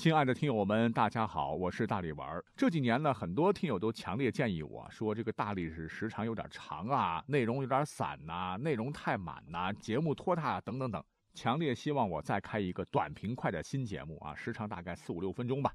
[0.00, 2.42] 亲爱的听友们，大家好，我是大力丸儿。
[2.56, 15.70] 这几年呢，很多听友都强烈建议我说，这个大力史时长有点长啊，内容有点散呐，内容太满呐，节目拖沓等等等，强烈希望我再开一个短平快的新节目啊，时长大概四五六分钟吧。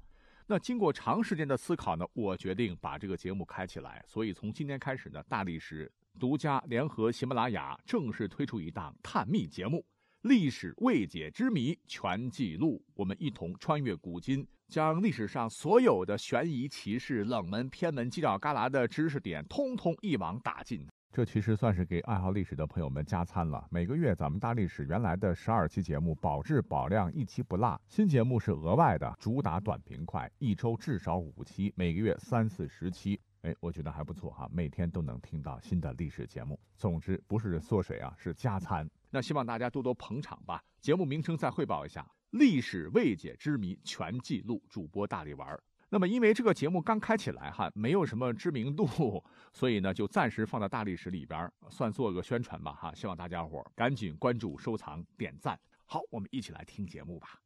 [0.48, 4.04] 那经过长时间的思考呢，我决定把这个节目开起来。
[4.08, 5.88] 所以从今天开始呢，大力史
[6.18, 9.86] 独家联合喜马拉雅正式推出一档探秘节目。
[10.26, 20.84] 历史未解之谜全记录，我们一同穿越古今，将历史上所有的悬疑奇事、冷门偏门、犄角旮旯的知识点，通通一网打尽。
[21.12, 23.64] 这其实算是给爱好历史的朋友们加餐了。
[23.70, 27.80] 每个月咱们大历史原来的十二期节目保质保量，一期不落。
[27.86, 33.20] 新节目是额外的，主打短平快，一周至少五期，每个月三四十期。
[33.46, 36.58] 哎，我觉得还不错哈，每天都能听到新的历史节目。
[36.76, 38.90] 总之不是缩水啊，是加餐。
[39.08, 40.60] 那希望大家多多捧场吧。
[40.80, 44.60] 节目名称再汇报一下：历史未解之谜全记录。
[44.68, 45.56] 主播大力丸。
[45.88, 52.92] 那么因为这个节目刚开起来哈，没有什么知名度，所以呢就暂时放在大历史里边，算做个宣传吧哈。
[52.96, 55.56] 希望大家伙赶紧关注、收藏、点赞。
[55.84, 57.40] 好，我们一起来听节目吧。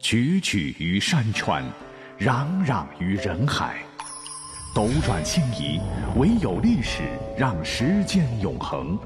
[0.00, 1.64] 曲曲于山川。
[2.20, 3.82] 攘攘于人海，
[4.72, 5.80] 斗转星移，
[6.16, 7.02] 唯有历史
[7.36, 8.96] 让时间永恒。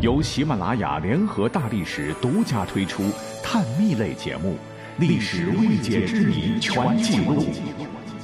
[0.00, 3.04] 由喜马拉雅联合大历史独家推出
[3.40, 4.54] 探秘类节目
[4.98, 7.40] 《历史未解之谜全记录》，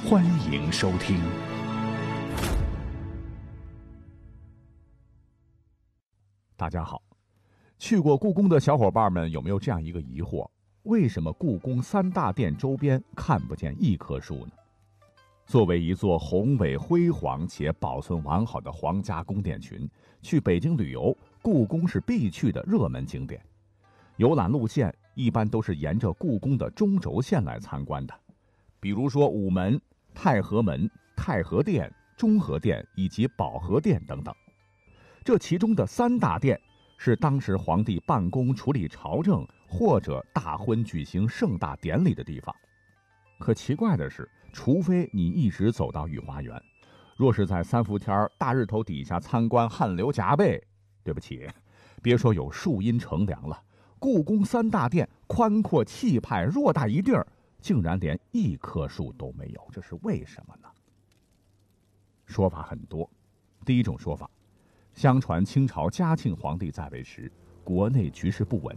[0.09, 1.17] 欢迎收听。
[6.57, 7.01] 大家好，
[7.79, 10.45] 去过故宫的小伙伴们有没有这样一个疑惑？
[10.85, 14.51] 为什么故宫三大殿周边看不见一棵树呢？
[15.47, 19.89] 作为一座宏伟辉煌且保存完好的皇家宫殿群，
[20.21, 23.43] 去北京旅游，故宫是必去的热门景点。
[24.17, 28.13] 游览路线一般都是沿着故宫的中轴线来参观的，
[28.79, 29.81] 比如说午门、
[30.13, 34.31] 太和门、太和殿、中和殿以及保和殿等等。
[35.23, 36.59] 这其中的三大殿。
[36.97, 42.55] 是当时皇帝办公、处理朝政或者大婚举行盛大典礼的地方。
[43.39, 46.61] 可奇怪的是，除非你一直走到御花园，
[47.17, 50.61] 若是在三伏天大日头底下参观，汗流浃背。
[51.03, 51.47] 对不起，
[52.01, 53.61] 别说有树荫乘凉了，
[53.99, 57.27] 故宫三大殿宽阔气派，偌大一地儿，
[57.59, 60.69] 竟然连一棵树都没有，这是为什么呢？
[62.25, 63.09] 说法很多。
[63.65, 64.29] 第一种说法。
[64.93, 67.29] 相传清朝嘉庆皇帝在位时，
[67.65, 68.73] 国内局势不稳，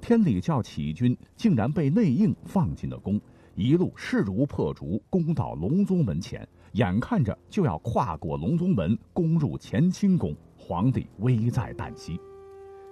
[0.00, 3.20] 天理教起义军竟然被内应放进了宫，
[3.54, 12.18] 一路势如破竹攻到隆宗门前，眼看着就要跨过隆宗门攻入乾清宫，皇帝危在旦夕。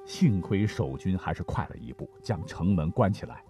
[0.07, 3.43] 幸亏守军还是快了一步，将城门关起来。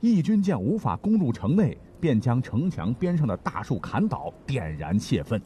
[0.00, 5.40] 义军见无法攻入城内，便将城墙边上的大树砍倒，点燃泄愤。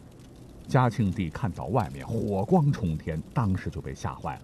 [0.66, 4.42] 嘉庆帝看到外面火光冲天，当时就被吓坏了。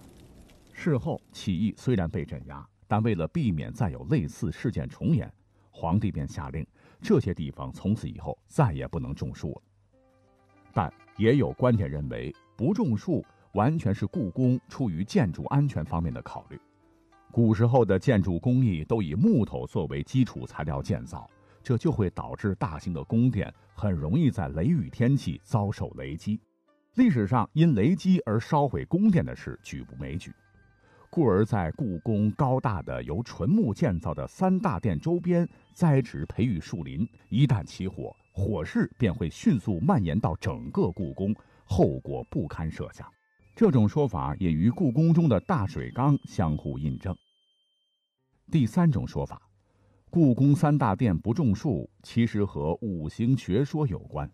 [0.71, 5.27] 事后起义虽然被镇压，但为了避免再有类似事件重演，
[5.71, 6.63] 皇帝便下令
[7.01, 9.61] 这些地方从此以后再也不能种树了。
[10.71, 16.61] 但也有观点认为，不种树完全是故宫出于建筑安全方面的考虑。
[17.31, 21.27] 古时候的建筑工艺都以木头作为基础材料建造。
[21.63, 26.39] 这就会导致大型的宫殿很容易在雷雨天气遭受雷击。
[26.93, 30.31] 历史上因雷击而烧毁宫殿的事举不枚举，
[31.15, 41.31] 故而在故宫高大的由纯木建造的三大殿周边栽植培育树林，一旦起火，火势便会迅速蔓延到整个故宫，
[41.65, 43.07] 后果不堪设想。
[43.55, 47.15] 这种说法也与故宫中的大水缸相互印证。
[48.49, 49.39] 第三种说法。
[50.09, 54.27] 故宫三大殿不种树，其实和五行学说有关。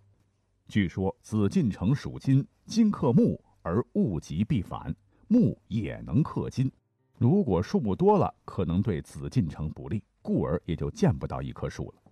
[0.69, 4.95] 据说紫禁城属金，金克木，而物极必反，
[5.31, 6.71] 木也能克金。
[7.19, 12.11] 如果树木多了，可能对紫禁城不利，故而也就见不到一棵树了。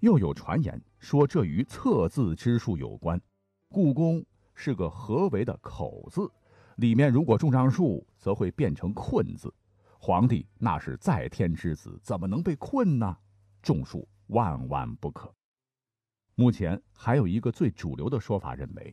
[0.00, 3.20] 又有传言说，这与测字之术有关。
[3.68, 6.28] 故宫是个合围的口字，
[6.78, 9.52] 里面如果种上树，则会变成困字。
[10.00, 13.16] 皇帝那是在天之子，怎么能被困呢？
[13.62, 15.32] 种树万万不可。
[16.34, 18.92] 目前还有一个最主流的说法，认为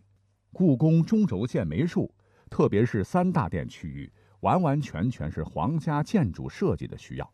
[0.51, 2.13] 故宫中轴线没树，
[2.53, 7.33] 特别是三大殿区域，完完全全是皇家建筑设计的需要。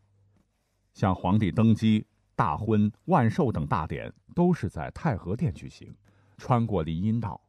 [0.94, 2.08] 像皇帝登基、
[2.38, 5.94] 大婚、万寿等大典，都是在太和殿举行，
[6.38, 7.42] 穿过林荫道，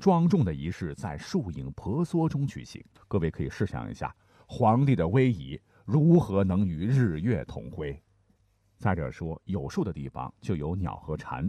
[0.00, 2.84] 庄重的仪式在树影婆娑中举行。
[3.06, 4.12] 各位可以试想一下，
[4.48, 5.56] 皇帝的威仪。
[5.84, 8.02] 如何能与日月同辉？
[8.78, 11.48] 再者说，有树的地方就有鸟和蝉，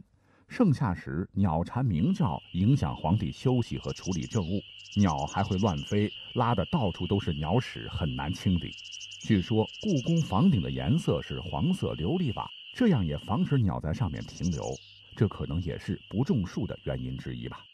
[0.53, 4.61] 盛夏时鸟蝉鸣叫，影响皇帝休息和处理政务，
[4.95, 8.69] 鸟还会乱飞，拉的到处都是鸟屎，很难清理。
[9.19, 14.63] 据说故宫房顶的颜色是黄色琉璃瓦，这样也防止鸟在上面停留，
[15.15, 17.65] 这可能也是不种树的原因之一吧。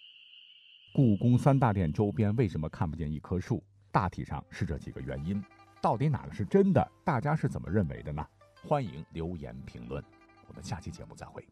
[0.94, 3.62] 故宫三大殿周边为什么看不见一棵树？
[3.92, 5.44] 大体上是这几个原因，
[5.82, 6.90] 到底哪个是真的？
[7.04, 8.26] 大家是怎么认为的呢？
[8.64, 10.02] 欢迎留言评论，
[10.48, 11.46] 我们下期节目再会。